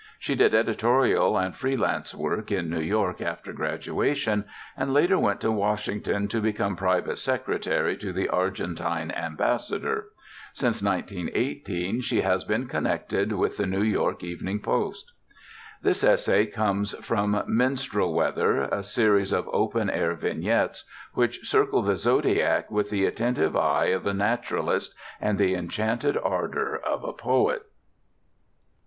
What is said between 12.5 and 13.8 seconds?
connected with the